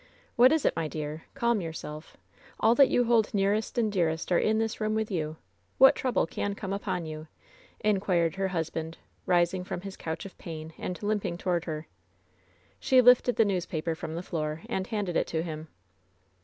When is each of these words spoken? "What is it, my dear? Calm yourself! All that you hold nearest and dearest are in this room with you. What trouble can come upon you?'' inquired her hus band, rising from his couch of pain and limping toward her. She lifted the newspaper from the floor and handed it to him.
"What 0.35 0.51
is 0.51 0.65
it, 0.65 0.75
my 0.75 0.87
dear? 0.87 1.25
Calm 1.35 1.61
yourself! 1.61 2.17
All 2.59 2.73
that 2.73 2.89
you 2.89 3.03
hold 3.03 3.31
nearest 3.35 3.77
and 3.77 3.91
dearest 3.91 4.31
are 4.31 4.39
in 4.39 4.57
this 4.57 4.81
room 4.81 4.95
with 4.95 5.11
you. 5.11 5.37
What 5.77 5.95
trouble 5.95 6.25
can 6.25 6.55
come 6.55 6.73
upon 6.73 7.05
you?'' 7.05 7.27
inquired 7.81 8.33
her 8.37 8.47
hus 8.47 8.71
band, 8.71 8.97
rising 9.27 9.63
from 9.63 9.81
his 9.81 9.95
couch 9.95 10.25
of 10.25 10.35
pain 10.39 10.73
and 10.79 11.03
limping 11.03 11.37
toward 11.37 11.65
her. 11.65 11.85
She 12.79 12.99
lifted 12.99 13.35
the 13.35 13.45
newspaper 13.45 13.93
from 13.93 14.15
the 14.15 14.23
floor 14.23 14.63
and 14.67 14.87
handed 14.87 15.15
it 15.15 15.27
to 15.27 15.43
him. 15.43 15.67